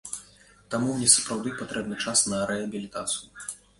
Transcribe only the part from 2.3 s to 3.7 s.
на рэабілітацыю.